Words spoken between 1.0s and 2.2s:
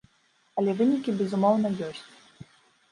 безумоўна, ёсць.